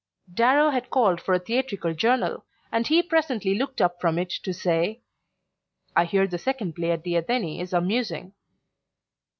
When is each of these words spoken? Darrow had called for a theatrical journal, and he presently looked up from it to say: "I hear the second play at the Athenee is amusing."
Darrow 0.33 0.71
had 0.71 0.89
called 0.89 1.21
for 1.21 1.35
a 1.35 1.39
theatrical 1.39 1.93
journal, 1.93 2.43
and 2.71 2.87
he 2.87 3.03
presently 3.03 3.53
looked 3.53 3.79
up 3.79 4.01
from 4.01 4.17
it 4.17 4.31
to 4.31 4.51
say: 4.51 5.03
"I 5.95 6.05
hear 6.05 6.25
the 6.25 6.39
second 6.39 6.73
play 6.73 6.89
at 6.89 7.03
the 7.03 7.17
Athenee 7.17 7.61
is 7.61 7.71
amusing." 7.71 8.33